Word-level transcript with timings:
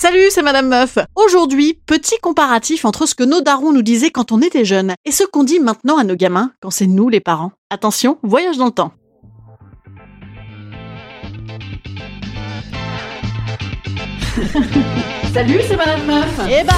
Salut, 0.00 0.28
c'est 0.30 0.42
Madame 0.42 0.68
Meuf. 0.68 0.96
Aujourd'hui, 1.16 1.74
petit 1.84 2.18
comparatif 2.22 2.84
entre 2.84 3.04
ce 3.04 3.16
que 3.16 3.24
nos 3.24 3.40
darons 3.40 3.72
nous 3.72 3.82
disaient 3.82 4.12
quand 4.12 4.30
on 4.30 4.40
était 4.40 4.64
jeunes 4.64 4.94
et 5.04 5.10
ce 5.10 5.24
qu'on 5.24 5.42
dit 5.42 5.58
maintenant 5.58 5.98
à 5.98 6.04
nos 6.04 6.14
gamins 6.14 6.52
quand 6.60 6.70
c'est 6.70 6.86
nous 6.86 7.08
les 7.08 7.18
parents. 7.18 7.50
Attention, 7.68 8.16
voyage 8.22 8.58
dans 8.58 8.66
le 8.66 8.70
temps. 8.70 8.92
Salut, 15.34 15.58
c'est 15.66 15.76
Madame 15.76 16.06
Meuf. 16.06 16.48
Et 16.48 16.62
bam 16.62 16.76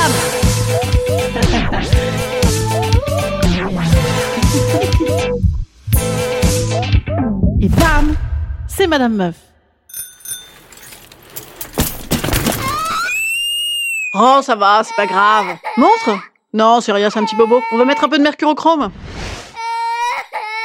Et 7.61 7.69
bam 7.69 8.17
C'est 8.67 8.87
Madame 8.87 9.15
Meuf. 9.15 9.50
Oh, 14.15 14.41
ça 14.43 14.57
va, 14.57 14.83
c'est 14.83 14.97
pas 14.97 15.07
grave. 15.07 15.57
Montre 15.77 16.19
Non, 16.53 16.81
c'est 16.81 16.91
rien, 16.93 17.11
c'est 17.11 17.19
un 17.21 17.25
petit 17.25 17.37
bobo. 17.37 17.63
On 17.71 17.79
va 17.79 17.85
mettre 17.85 18.03
un 18.03 18.09
peu 18.09 18.19
de 18.19 18.23
mercurochrome. 18.23 18.91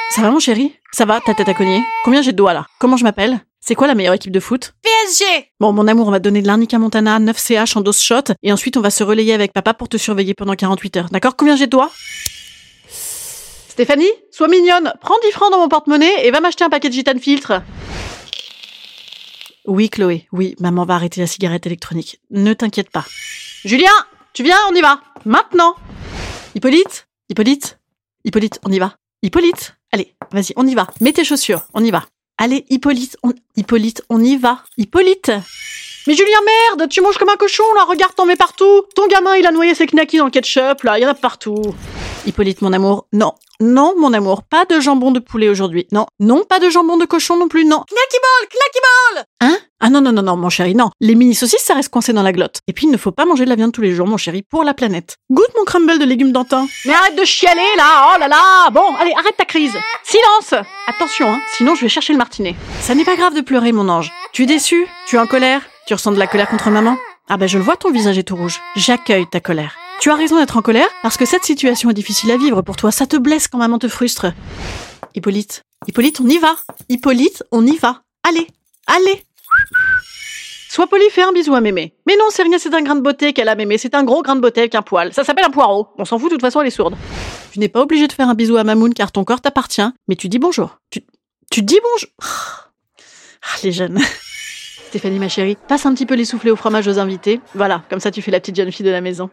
Ça 0.10 0.22
va, 0.22 0.32
mon 0.32 0.40
chéri? 0.40 0.76
Ça 0.92 1.06
va, 1.06 1.20
ta 1.22 1.34
tête 1.34 1.50
à 1.50 1.54
cogner 1.54 1.84
Combien 2.04 2.22
j'ai 2.22 2.32
de 2.32 2.38
doigts, 2.38 2.54
là? 2.54 2.66
Comment 2.80 2.98
je 2.98 3.04
m'appelle? 3.04 3.42
C'est 3.60 3.76
quoi 3.76 3.86
la 3.88 3.94
meilleure 3.96 4.14
équipe 4.14 4.32
de 4.32 4.40
foot? 4.40 4.74
PSG 4.82 5.52
Bon, 5.60 5.74
mon 5.74 5.88
amour, 5.88 6.08
on 6.08 6.12
va 6.12 6.20
te 6.20 6.24
donner 6.24 6.42
de 6.42 6.48
l'arnica 6.48 6.80
montana, 6.80 7.20
9 7.20 7.38
CH 7.38 7.76
en 7.78 7.82
dose 7.82 8.00
shot, 8.00 8.34
et 8.42 8.52
ensuite 8.52 8.78
on 8.78 8.82
va 8.82 8.90
se 8.90 9.04
relayer 9.04 9.34
avec 9.34 9.54
papa 9.54 9.74
pour 9.74 9.90
te 9.90 9.98
surveiller 9.98 10.34
pendant 10.34 10.56
48 10.56 10.98
heures. 10.98 11.10
D'accord? 11.12 11.36
Combien 11.36 11.56
j'ai 11.56 11.66
de 11.66 11.72
doigts? 11.72 11.92
Stéphanie, 12.90 14.10
sois 14.32 14.48
mignonne, 14.48 14.94
prends 15.02 15.18
10 15.24 15.32
francs 15.32 15.52
dans 15.52 15.60
mon 15.60 15.68
porte-monnaie 15.68 16.26
et 16.26 16.32
va 16.32 16.40
m'acheter 16.40 16.64
un 16.64 16.70
paquet 16.70 16.90
de 16.90 16.94
gitane 16.94 17.20
filtre. 17.20 17.62
Oui, 19.68 19.90
Chloé, 19.90 20.28
oui, 20.32 20.56
maman 20.60 20.86
va 20.86 20.96
arrêter 20.96 21.22
la 21.22 21.28
cigarette 21.28 21.66
électronique. 21.66 22.20
Ne 22.30 22.54
t'inquiète 22.54 22.90
pas. 22.92 23.06
Julien, 23.64 23.92
tu 24.34 24.44
viens, 24.44 24.58
on 24.70 24.76
y 24.76 24.82
va. 24.82 25.02
Maintenant. 25.26 25.76
Hippolyte, 26.54 27.08
Hippolyte, 27.30 27.80
Hippolyte, 28.24 28.60
on 28.64 28.72
y 28.72 28.80
va. 28.80 28.96
Hippolyte, 29.24 29.76
allez, 29.92 30.16
vas-y, 30.32 30.54
on 30.56 30.68
y 30.68 30.76
va. 30.76 30.88
Mets 31.02 31.14
tes 31.14 31.24
chaussures, 31.24 31.66
on 31.74 31.84
y 31.84 31.90
va. 31.90 32.06
Allez, 32.38 32.66
Hippolyte, 32.70 33.18
on, 33.24 33.34
Hippolyte, 33.56 34.04
on 34.10 34.24
y 34.24 34.38
va. 34.38 34.64
Hippolyte. 34.78 35.32
Mais 36.08 36.14
Julien, 36.14 36.38
merde, 36.70 36.90
tu 36.90 37.02
manges 37.02 37.18
comme 37.18 37.30
un 37.30 37.36
cochon, 37.36 37.64
là, 37.76 37.84
regarde, 37.86 38.14
t'en 38.16 38.26
mets 38.26 38.36
partout. 38.36 38.84
Ton 38.96 39.08
gamin, 39.08 39.36
il 39.38 39.48
a 39.48 39.52
noyé 39.52 39.74
ses 39.74 39.88
knackis 39.88 40.18
dans 40.18 40.26
le 40.26 40.32
ketchup, 40.32 40.84
là, 40.84 41.00
il 41.00 41.02
y 41.02 41.06
en 41.06 41.10
a 41.10 41.16
partout. 41.16 41.62
Hippolyte, 42.28 42.62
mon 42.62 42.74
amour, 42.74 43.08
non, 43.12 43.34
non, 43.60 43.94
mon 43.98 44.14
amour, 44.14 44.44
pas 44.44 44.66
de 44.66 44.80
jambon 44.80 45.12
de 45.12 45.20
poulet 45.20 45.50
aujourd'hui. 45.50 45.88
Non, 45.92 46.06
non, 46.20 46.44
pas 46.44 46.60
de 46.60 46.70
jambon 46.70 46.98
de 46.98 47.06
cochon 47.06 47.38
non 47.38 47.48
plus, 47.48 47.66
non. 47.66 47.84
Knacky 47.90 48.18
ball 48.22 49.26
Hein? 49.42 49.58
Ah 49.80 49.90
non, 49.90 50.02
non, 50.02 50.12
non, 50.12 50.22
non, 50.22 50.36
mon 50.38 50.50
chéri, 50.50 50.76
non. 50.76 50.90
Les 51.00 51.16
mini-saucisses, 51.16 51.64
ça 51.64 51.74
reste 51.74 51.90
coincé 51.90 52.14
dans 52.14 52.24
la 52.24 52.32
glotte. 52.32 52.60
Et 52.68 52.74
puis, 52.74 52.86
il 52.86 52.92
ne 52.92 52.98
faut 52.98 53.12
pas 53.12 53.26
manger 53.26 53.46
de 53.46 53.50
la 53.50 53.56
viande 53.56 53.72
tous 53.72 53.82
les 53.82 53.94
jours, 53.94 54.08
mon 54.08 54.18
chéri, 54.18 54.42
pour 54.42 54.64
la 54.64 54.74
planète. 54.74 55.18
Goûte 55.32 55.52
mon 55.58 55.66
crumble 55.66 56.00
de 56.00 56.06
légumes 56.06 56.32
d'antin. 56.32 56.68
Mais 56.86 56.94
arrête 56.94 57.16
de 57.16 57.26
chialer, 57.26 57.62
là 57.78 58.14
Oh 58.14 58.20
là 58.20 58.28
là 58.28 58.70
Bon, 58.72 58.96
allez, 59.00 59.14
arrête 59.18 59.38
ta 59.38 59.46
crise 59.46 59.74
Silence 60.04 60.54
Attention, 60.88 61.28
hein, 61.28 61.42
sinon 61.58 61.76
je 61.76 61.82
vais 61.82 61.90
chercher 61.90 62.14
le 62.14 62.20
martinet. 62.20 62.56
Ça 62.82 62.96
n'est 62.96 63.06
pas 63.06 63.16
grave 63.16 63.34
de 63.34 63.42
pleurer, 63.42 63.72
mon 63.72 63.90
ange. 63.90 64.12
Tu 64.34 64.44
es 64.44 64.46
déçu? 64.46 64.88
Tu 65.08 65.16
es 65.16 65.20
en 65.20 65.28
colère? 65.28 65.62
Tu 65.88 65.94
ressens 65.94 66.14
de 66.14 66.18
la 66.18 66.26
colère 66.26 66.50
contre 66.50 66.72
maman? 66.72 66.98
Ah 67.30 67.38
ben, 67.38 67.48
je 67.48 67.60
le 67.60 67.64
vois, 67.64 67.78
ton 67.78 67.92
visage 67.92 68.18
est 68.18 68.24
tout 68.24 68.36
rouge. 68.36 68.60
J'accueille 68.76 69.28
ta 69.30 69.40
colère. 69.40 69.76
Tu 70.00 70.10
as 70.10 70.16
raison 70.16 70.38
d'être 70.40 70.58
en 70.58 70.64
colère, 70.64 70.90
parce 71.04 71.16
que 71.16 71.26
cette 71.26 71.46
situation 71.46 71.92
est 71.92 71.94
difficile 71.94 72.32
à 72.32 72.38
vivre 72.38 72.64
pour 72.64 72.76
toi. 72.76 72.92
Ça 72.92 73.06
te 73.06 73.16
blesse 73.18 73.48
quand 73.48 73.60
maman 73.60 73.78
te 73.78 73.88
frustre. 73.88 74.34
Hippolyte, 75.14 75.64
Hippolyte, 75.88 76.20
on 76.22 76.28
y 76.28 76.40
va. 76.40 76.56
Hippolyte, 76.90 77.44
on 77.52 77.66
y 77.68 77.78
va. 77.78 78.02
Allez, 78.24 78.48
allez. 78.88 79.24
Sois 80.70 80.88
poli, 80.88 81.06
fais 81.12 81.22
un 81.22 81.32
bisou 81.32 81.54
à 81.54 81.62
mémé. 81.62 81.96
Mais 82.08 82.18
non, 82.18 82.26
c'est 82.32 82.44
rien, 82.44 82.58
c'est 82.58 82.74
un 82.74 82.82
grain 82.82 82.96
de 82.96 83.02
beauté 83.02 83.32
qu'elle 83.32 83.48
a 83.48 83.56
mémé. 83.56 83.78
C'est 83.78 83.94
un 83.94 84.04
gros 84.04 84.24
grain 84.24 84.36
de 84.36 84.42
beauté 84.42 84.62
avec 84.62 84.76
un 84.76 84.82
poil. 84.82 85.14
Ça 85.14 85.24
s'appelle 85.24 85.46
un 85.46 85.52
poireau. 85.52 85.88
On 85.98 86.04
s'en 86.06 86.18
fout, 86.18 86.30
de 86.30 86.36
toute 86.36 86.42
façon, 86.42 86.62
elle 86.62 86.68
est 86.68 86.72
sourde. 86.72 86.98
Tu 87.54 87.60
n'es 87.60 87.70
pas 87.70 87.82
obligé 87.82 88.08
de 88.08 88.12
faire 88.12 88.28
un 88.28 88.34
bisou 88.34 88.58
à 88.58 88.64
Mamoun 88.64 88.94
car 88.94 89.12
ton 89.12 89.24
corps 89.24 89.40
t'appartient, 89.40 89.88
mais 90.08 90.16
tu 90.16 90.30
dis 90.30 90.40
bonjour. 90.40 90.80
Tu, 90.90 91.02
tu 91.52 91.62
dis 91.62 91.80
bonjour. 91.82 92.10
Ah, 93.44 93.58
les 93.64 93.72
jeunes. 93.72 94.02
Stéphanie, 94.96 95.20
ma 95.20 95.28
chérie, 95.28 95.58
passe 95.68 95.86
un 95.86 95.94
petit 95.94 96.06
peu 96.06 96.16
les 96.16 96.24
soufflets 96.24 96.52
au 96.52 96.56
fromage 96.56 96.88
aux 96.88 97.00
invités. 97.00 97.42
Voilà, 97.54 97.84
comme 97.90 98.00
ça 98.00 98.12
tu 98.12 98.22
fais 98.22 98.32
la 98.32 98.40
petite 98.40 98.56
jeune 98.56 98.72
fille 98.72 98.86
de 98.86 98.92
la 98.92 99.02
maison. 99.02 99.30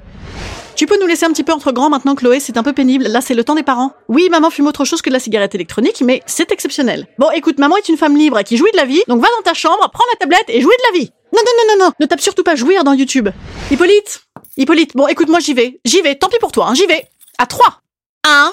Tu 0.75 0.87
peux 0.87 0.99
nous 0.99 1.07
laisser 1.07 1.25
un 1.25 1.31
petit 1.31 1.45
peu 1.45 1.53
entre 1.53 1.71
grands 1.71 1.89
maintenant, 1.89 2.17
Chloé, 2.17 2.41
c'est 2.41 2.57
un 2.57 2.65
peu 2.65 2.73
pénible. 2.73 3.05
Là, 3.07 3.21
c'est 3.21 3.35
le 3.35 3.45
temps 3.45 3.55
des 3.55 3.63
parents. 3.63 3.93
Oui, 4.09 4.29
maman 4.29 4.51
fume 4.51 4.67
autre 4.67 4.85
chose 4.85 5.03
que 5.03 5.09
de 5.09 5.13
la 5.13 5.21
cigarette 5.21 5.55
électronique, 5.55 6.03
mais 6.05 6.21
c'est 6.27 6.51
exceptionnel. 6.51 7.07
Bon, 7.17 7.31
écoute, 7.31 7.61
maman 7.61 7.77
est 7.77 7.89
une 7.89 7.97
femme 7.97 8.17
libre 8.17 8.43
qui 8.43 8.57
jouit 8.57 8.73
de 8.73 8.77
la 8.77 8.87
vie, 8.87 9.03
donc 9.07 9.21
va 9.21 9.29
dans 9.37 9.43
ta 9.45 9.55
chambre, 9.55 9.89
prends 9.93 10.03
la 10.15 10.19
tablette 10.19 10.49
et 10.49 10.61
jouis 10.61 10.75
de 10.77 10.93
la 10.93 10.99
vie. 10.99 11.13
Non, 11.33 11.43
non, 11.47 11.53
non, 11.59 11.75
non, 11.79 11.85
non, 11.85 11.93
ne 12.01 12.07
tape 12.07 12.21
surtout 12.21 12.43
pas 12.43 12.57
jouir 12.57 12.83
dans 12.83 12.93
YouTube. 12.93 13.29
Hippolyte 13.71 14.25
Hippolyte, 14.57 14.97
bon, 14.97 15.07
écoute, 15.07 15.29
moi 15.29 15.39
j'y 15.39 15.55
vais. 15.55 15.79
J'y 15.85 16.01
vais, 16.01 16.17
tant 16.17 16.29
pis 16.29 16.39
pour 16.41 16.51
toi, 16.51 16.67
hein, 16.71 16.75
j'y 16.75 16.87
vais. 16.87 17.07
À 17.39 17.47
3 17.47 17.83
1 18.27 18.51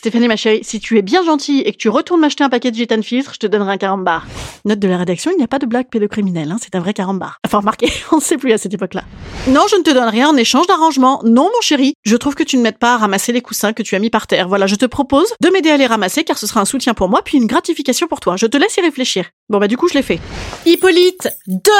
Stéphanie, 0.00 0.28
ma 0.28 0.36
chérie, 0.36 0.60
si 0.62 0.80
tu 0.80 0.96
es 0.96 1.02
bien 1.02 1.22
gentille 1.22 1.60
et 1.60 1.72
que 1.72 1.76
tu 1.76 1.90
retournes 1.90 2.22
m'acheter 2.22 2.42
un 2.42 2.48
paquet 2.48 2.70
de 2.70 2.76
gitane 2.76 3.02
filtre, 3.02 3.32
je 3.34 3.38
te 3.38 3.46
donnerai 3.46 3.72
un 3.72 3.76
carambar. 3.76 4.26
Note 4.64 4.78
de 4.78 4.88
la 4.88 4.96
rédaction, 4.96 5.30
il 5.30 5.36
n'y 5.36 5.44
a 5.44 5.46
pas 5.46 5.58
de 5.58 5.66
blague 5.66 5.90
pédocriminelle, 5.90 6.50
hein, 6.50 6.56
c'est 6.58 6.74
un 6.74 6.80
vrai 6.80 6.94
carambar. 6.94 7.36
Enfin, 7.44 7.58
remarquez, 7.58 7.92
on 8.10 8.16
ne 8.16 8.20
sait 8.22 8.38
plus 8.38 8.50
à 8.52 8.56
cette 8.56 8.72
époque-là. 8.72 9.04
Non, 9.48 9.66
je 9.70 9.76
ne 9.76 9.82
te 9.82 9.90
donne 9.90 10.08
rien 10.08 10.30
en 10.30 10.36
échange 10.38 10.66
d'arrangement. 10.66 11.20
Non, 11.26 11.50
mon 11.54 11.60
chéri, 11.60 11.92
je 12.02 12.16
trouve 12.16 12.34
que 12.34 12.42
tu 12.42 12.56
ne 12.56 12.62
m'aides 12.62 12.78
pas 12.78 12.94
à 12.94 12.96
ramasser 12.96 13.32
les 13.32 13.42
coussins 13.42 13.74
que 13.74 13.82
tu 13.82 13.94
as 13.94 13.98
mis 13.98 14.08
par 14.08 14.26
terre. 14.26 14.48
Voilà, 14.48 14.66
je 14.66 14.74
te 14.74 14.86
propose 14.86 15.34
de 15.38 15.50
m'aider 15.50 15.68
à 15.68 15.76
les 15.76 15.86
ramasser 15.86 16.24
car 16.24 16.38
ce 16.38 16.46
sera 16.46 16.62
un 16.62 16.64
soutien 16.64 16.94
pour 16.94 17.10
moi 17.10 17.20
puis 17.22 17.36
une 17.36 17.46
gratification 17.46 18.06
pour 18.06 18.20
toi. 18.20 18.38
Je 18.38 18.46
te 18.46 18.56
laisse 18.56 18.78
y 18.78 18.80
réfléchir. 18.80 19.26
Bon, 19.50 19.58
bah 19.58 19.68
du 19.68 19.76
coup, 19.76 19.86
je 19.86 19.92
l'ai 19.92 20.02
fait. 20.02 20.18
Hippolyte, 20.64 21.28
deux 21.46 21.70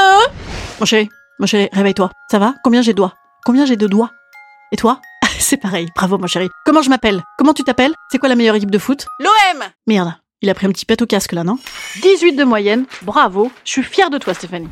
Mon 0.79 0.85
chéri, 0.85 1.09
mon 1.39 1.47
chéri, 1.47 1.71
réveille-toi. 1.73 2.11
Ça 2.31 2.39
va? 2.39 2.55
Combien 2.65 2.83
j'ai 2.83 2.93
de 2.93 2.99
doigts? 2.99 3.15
Combien 3.47 3.65
j'ai 3.65 3.77
de 3.77 3.87
doigts? 3.87 4.11
Et 4.73 4.77
toi? 4.77 5.01
C'est 5.51 5.57
pareil, 5.57 5.89
bravo 5.97 6.19
mon 6.19 6.27
chéri. 6.27 6.49
Comment 6.67 6.83
je 6.83 6.91
m'appelle? 6.91 7.23
Comment 7.39 7.55
tu 7.55 7.65
t'appelles? 7.65 7.95
C'est 8.13 8.19
quoi 8.19 8.29
la 8.29 8.37
meilleure 8.37 8.55
équipe 8.57 8.71
de 8.71 8.79
foot? 8.79 9.07
L'OM 9.19 9.65
Merde, 9.87 10.15
il 10.43 10.51
a 10.51 10.55
pris 10.55 10.67
un 10.67 10.71
petit 10.71 10.85
pet 10.85 11.01
au 11.01 11.07
casque 11.07 11.33
là, 11.33 11.45
non? 11.45 11.59
18 12.03 12.35
de 12.35 12.45
moyenne, 12.45 12.85
bravo, 13.03 13.51
je 13.65 13.71
suis 13.71 13.83
fière 13.83 14.11
de 14.11 14.19
toi 14.19 14.35
Stéphanie. 14.35 14.69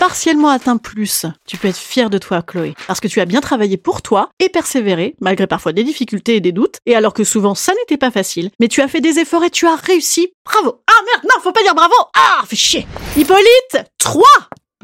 Partiellement 0.00 0.48
atteint 0.48 0.76
plus, 0.76 1.24
tu 1.46 1.56
peux 1.56 1.68
être 1.68 1.76
fière 1.76 2.10
de 2.10 2.18
toi 2.18 2.42
Chloé, 2.42 2.74
parce 2.88 3.00
que 3.00 3.08
tu 3.08 3.20
as 3.20 3.26
bien 3.26 3.40
travaillé 3.40 3.76
pour 3.76 4.02
toi 4.02 4.28
et 4.40 4.48
persévéré, 4.48 5.14
malgré 5.20 5.46
parfois 5.46 5.72
des 5.72 5.84
difficultés 5.84 6.36
et 6.36 6.40
des 6.40 6.52
doutes, 6.52 6.78
et 6.86 6.94
alors 6.96 7.14
que 7.14 7.24
souvent 7.24 7.54
ça 7.54 7.72
n'était 7.74 7.96
pas 7.96 8.10
facile, 8.10 8.50
mais 8.60 8.68
tu 8.68 8.80
as 8.80 8.88
fait 8.88 9.00
des 9.00 9.20
efforts 9.20 9.44
et 9.44 9.50
tu 9.50 9.66
as 9.66 9.76
réussi, 9.76 10.32
bravo. 10.44 10.82
Ah 10.88 11.00
merde, 11.12 11.24
non, 11.24 11.40
faut 11.42 11.52
pas 11.52 11.62
dire 11.62 11.74
bravo. 11.74 11.94
Ah, 12.14 12.42
fais 12.46 12.56
chier. 12.56 12.86
Hippolyte 13.16 13.86
3 13.98 14.22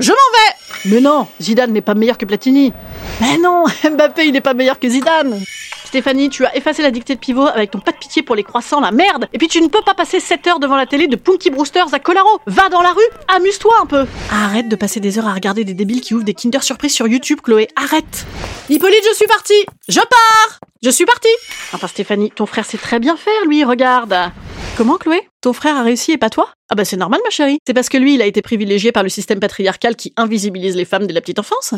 je 0.01 0.11
m'en 0.11 0.17
vais 0.17 0.91
Mais 0.93 1.01
non, 1.01 1.29
Zidane 1.41 1.71
n'est 1.71 1.81
pas 1.81 1.95
meilleur 1.95 2.19
que 2.19 2.25
Platini. 2.25 2.73
Mais 3.21 3.39
non, 3.39 3.65
Mbappé, 3.85 4.27
il 4.27 4.33
n'est 4.33 4.41
pas 4.41 4.53
meilleur 4.53 4.81
que 4.81 4.89
Zidane. 4.89 5.41
Stéphanie, 5.85 6.31
tu 6.31 6.45
as 6.45 6.57
effacé 6.57 6.83
la 6.83 6.91
dictée 6.91 7.15
de 7.15 7.21
pivot 7.21 7.47
avec 7.47 7.71
ton 7.71 7.79
pas 7.79 7.93
de 7.93 7.99
pitié 7.99 8.23
pour 8.23 8.35
les 8.35 8.43
croissants, 8.43 8.81
la 8.81 8.91
merde. 8.91 9.29
Et 9.33 9.39
puis 9.39 9.47
tu 9.47 9.61
ne 9.63 9.69
peux 9.69 9.83
pas 9.83 9.95
passer 9.95 10.19
7 10.19 10.49
heures 10.49 10.59
devant 10.59 10.75
la 10.75 10.87
télé 10.87 11.07
de 11.07 11.15
Punky 11.15 11.51
Brewsters 11.51 11.95
à 11.95 12.01
Colaro. 12.01 12.41
Va 12.49 12.69
dans 12.71 12.83
la 12.83 12.91
rue, 12.91 13.09
amuse-toi 13.29 13.73
un 13.83 13.87
peu. 13.87 14.05
Arrête 14.33 14.69
de 14.69 14.75
passer 14.75 14.99
des 14.99 15.17
heures 15.17 15.29
à 15.29 15.33
regarder 15.33 15.63
des 15.63 15.75
débiles 15.75 16.01
qui 16.01 16.15
ouvrent 16.15 16.25
des 16.25 16.35
Kinder 16.35 16.65
Surprise 16.65 16.93
sur 16.93 17.07
YouTube, 17.07 17.39
Chloé. 17.41 17.69
Arrête. 17.77 18.27
Hippolyte, 18.69 19.05
je 19.09 19.15
suis 19.15 19.29
partie. 19.29 19.65
Je 19.89 20.01
pars. 20.01 20.59
Je 20.83 20.91
suis 20.91 21.07
partie. 21.07 21.29
Enfin, 21.73 21.87
Stéphanie, 21.87 22.33
ton 22.33 22.47
frère 22.47 22.65
sait 22.65 22.79
très 22.79 22.99
bien 22.99 23.17
faire, 23.17 23.45
lui, 23.47 23.63
regarde. 23.63 24.33
Comment, 24.77 24.99
Chloé? 24.99 25.21
Ton 25.41 25.53
frère 25.53 25.77
a 25.77 25.83
réussi 25.85 26.11
et 26.11 26.19
pas 26.19 26.31
toi? 26.31 26.49
Ah 26.69 26.75
bah 26.75 26.85
c'est 26.85 26.97
normal, 26.97 27.21
ma 27.23 27.31
chérie. 27.31 27.59
C'est 27.65 27.75
parce 27.75 27.89
que 27.89 27.97
lui, 27.97 28.15
il 28.15 28.23
a 28.23 28.27
été 28.27 28.43
privilégié 28.43 28.91
par 28.91 29.05
le 29.05 29.09
système 29.09 29.39
patriarcal 29.39 29.95
qui 29.95 30.13
invisibilise 30.17 30.75
les 30.75 30.85
femmes 30.85 31.07
dès 31.07 31.13
la 31.13 31.21
petite 31.21 31.39
enfance? 31.39 31.75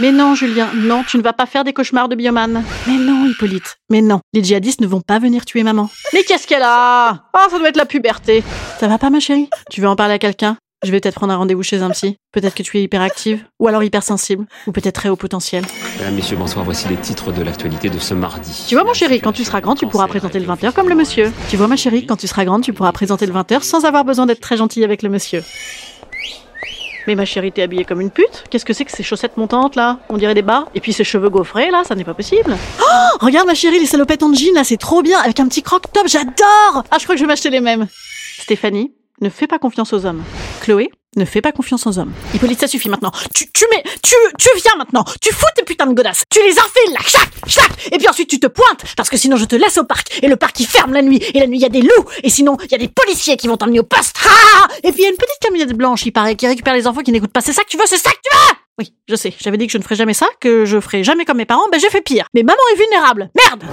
Mais 0.00 0.10
non, 0.10 0.34
Julien, 0.34 0.68
non, 0.74 1.04
tu 1.04 1.16
ne 1.16 1.22
vas 1.22 1.32
pas 1.32 1.46
faire 1.46 1.62
des 1.62 1.72
cauchemars 1.72 2.08
de 2.08 2.16
bioman. 2.16 2.64
Mais 2.88 2.96
non, 2.96 3.26
Hippolyte, 3.26 3.76
mais 3.88 4.02
non. 4.02 4.18
Les 4.32 4.42
djihadistes 4.42 4.80
ne 4.80 4.88
vont 4.88 5.00
pas 5.00 5.20
venir 5.20 5.44
tuer 5.44 5.62
maman. 5.62 5.88
Mais 6.12 6.24
qu'est-ce 6.24 6.48
qu'elle 6.48 6.64
a? 6.64 7.22
Oh, 7.34 7.48
ça 7.48 7.56
doit 7.56 7.68
être 7.68 7.76
la 7.76 7.86
puberté. 7.86 8.42
Ça 8.80 8.88
va 8.88 8.98
pas, 8.98 9.10
ma 9.10 9.20
chérie? 9.20 9.48
Tu 9.70 9.80
veux 9.80 9.88
en 9.88 9.94
parler 9.94 10.14
à 10.14 10.18
quelqu'un? 10.18 10.56
Je 10.84 10.90
vais 10.90 11.00
peut-être 11.00 11.14
prendre 11.14 11.32
un 11.32 11.36
rendez-vous 11.36 11.62
chez 11.62 11.82
un 11.82 11.90
psy. 11.90 12.16
Peut-être 12.32 12.54
que 12.54 12.62
tu 12.62 12.78
es 12.78 12.82
hyperactive, 12.82 13.44
ou 13.58 13.68
alors 13.68 13.82
hypersensible, 13.82 14.46
ou 14.66 14.72
peut-être 14.72 14.94
très 14.94 15.08
haut 15.08 15.16
potentiel. 15.16 15.64
Mesdames, 15.98 16.14
Messieurs, 16.14 16.36
bonsoir. 16.36 16.64
Voici 16.64 16.88
les 16.88 16.96
titres 16.96 17.32
de 17.32 17.42
l'actualité 17.42 17.90
de 17.90 17.98
ce 17.98 18.14
mardi. 18.14 18.64
Tu 18.68 18.74
vois, 18.74 18.84
mon 18.84 18.94
chéri, 18.94 19.20
quand 19.20 19.32
tu 19.32 19.44
seras 19.44 19.60
grand, 19.60 19.74
tu 19.74 19.86
pourras 19.86 20.06
présenter 20.06 20.38
le 20.38 20.46
20h 20.46 20.72
comme 20.72 20.88
le 20.88 20.94
monsieur. 20.94 21.32
Tu 21.48 21.56
vois, 21.56 21.66
ma 21.68 21.76
chérie, 21.76 22.06
quand 22.06 22.16
tu 22.16 22.26
seras 22.26 22.44
grande, 22.44 22.62
tu 22.62 22.72
pourras 22.72 22.92
présenter 22.92 23.26
le 23.26 23.32
20h 23.32 23.62
sans 23.62 23.84
avoir 23.84 24.04
besoin 24.04 24.26
d'être 24.26 24.40
très 24.40 24.56
gentil 24.56 24.84
avec 24.84 25.02
le 25.02 25.08
monsieur. 25.08 25.42
Mais 27.06 27.14
ma 27.14 27.24
chérie, 27.26 27.52
t'es 27.52 27.62
habillée 27.62 27.84
comme 27.84 28.00
une 28.00 28.10
pute 28.10 28.44
Qu'est-ce 28.48 28.64
que 28.64 28.72
c'est 28.72 28.86
que 28.86 28.90
ces 28.90 29.02
chaussettes 29.02 29.36
montantes 29.36 29.76
là? 29.76 29.98
On 30.08 30.16
dirait 30.16 30.32
des 30.32 30.40
bas 30.40 30.66
Et 30.74 30.80
puis 30.80 30.94
ces 30.94 31.04
cheveux 31.04 31.28
gaufrés 31.28 31.70
là, 31.70 31.82
ça 31.86 31.94
n'est 31.94 32.04
pas 32.04 32.14
possible. 32.14 32.56
Oh 32.80 33.18
Regarde 33.20 33.46
ma 33.46 33.54
chérie, 33.54 33.78
les 33.78 33.84
salopettes 33.86 34.22
en 34.22 34.32
jean 34.32 34.54
là, 34.54 34.64
c'est 34.64 34.78
trop 34.78 35.02
bien 35.02 35.18
Avec 35.20 35.38
un 35.38 35.46
petit 35.46 35.62
croc 35.62 35.82
top, 35.92 36.08
j'adore 36.08 36.84
Ah, 36.90 36.96
je 36.98 37.04
crois 37.04 37.14
que 37.14 37.18
je 37.18 37.24
vais 37.24 37.28
m'acheter 37.28 37.50
les 37.50 37.60
mêmes. 37.60 37.86
Stéphanie, 38.38 38.92
ne 39.20 39.28
fais 39.28 39.46
pas 39.46 39.58
confiance 39.58 39.92
aux 39.92 40.06
hommes. 40.06 40.22
Chloé, 40.64 40.90
ne 41.16 41.26
fais 41.26 41.42
pas 41.42 41.52
confiance 41.52 41.86
aux 41.86 41.98
hommes. 41.98 42.12
Hippolyte, 42.32 42.58
ça 42.58 42.66
suffit 42.66 42.88
maintenant. 42.88 43.12
Tu, 43.34 43.44
tu 43.52 43.66
mets, 43.70 43.82
tu, 44.02 44.48
viens 44.62 44.76
maintenant. 44.78 45.04
Tu 45.20 45.30
fous 45.30 45.44
tes 45.54 45.62
putains 45.62 45.84
de 45.84 45.92
godasses. 45.92 46.24
Tu 46.30 46.40
les 46.40 46.58
enfiles 46.58 46.94
là, 46.94 47.00
chac, 47.06 47.28
chac. 47.46 47.70
Et 47.92 47.98
puis 47.98 48.08
ensuite 48.08 48.30
tu 48.30 48.40
te 48.40 48.46
pointes, 48.46 48.82
parce 48.96 49.10
que 49.10 49.18
sinon 49.18 49.36
je 49.36 49.44
te 49.44 49.56
laisse 49.56 49.76
au 49.76 49.84
parc. 49.84 50.20
Et 50.22 50.26
le 50.26 50.36
parc 50.36 50.58
il 50.60 50.66
ferme 50.66 50.94
la 50.94 51.02
nuit. 51.02 51.22
Et 51.34 51.40
la 51.40 51.46
nuit 51.46 51.58
il 51.58 51.60
y 51.60 51.66
a 51.66 51.68
des 51.68 51.82
loups. 51.82 52.08
Et 52.22 52.30
sinon 52.30 52.56
il 52.64 52.72
y 52.72 52.74
a 52.74 52.78
des 52.78 52.88
policiers 52.88 53.36
qui 53.36 53.46
vont 53.46 53.58
t'emmener 53.58 53.80
au 53.80 53.84
poste. 53.84 54.16
Ah 54.24 54.68
et 54.82 54.90
puis 54.90 55.02
il 55.02 55.02
y 55.02 55.06
a 55.06 55.10
une 55.10 55.16
petite 55.16 55.38
camionnette 55.42 55.76
blanche, 55.76 56.06
il 56.06 56.12
paraît, 56.12 56.34
qui 56.34 56.46
récupère 56.46 56.72
les 56.72 56.86
enfants 56.86 57.02
qui 57.02 57.12
n'écoutent 57.12 57.32
pas. 57.32 57.42
C'est 57.42 57.52
ça 57.52 57.62
que 57.62 57.68
tu 57.68 57.76
veux, 57.76 57.84
c'est 57.86 57.98
ça 57.98 58.10
que 58.10 58.16
tu 58.24 58.34
veux? 58.34 58.56
Oui, 58.78 58.94
je 59.06 59.16
sais. 59.16 59.34
J'avais 59.38 59.58
dit 59.58 59.66
que 59.66 59.72
je 59.72 59.78
ne 59.78 59.82
ferais 59.82 59.96
jamais 59.96 60.14
ça, 60.14 60.26
que 60.40 60.64
je 60.64 60.80
ferais 60.80 61.04
jamais 61.04 61.26
comme 61.26 61.36
mes 61.36 61.44
parents. 61.44 61.68
Ben 61.70 61.78
j'ai 61.78 61.90
fait 61.90 62.00
pire. 62.00 62.26
Mais 62.32 62.42
maman 62.42 62.62
est 62.72 62.78
vulnérable. 62.78 63.30
Merde 63.36 63.64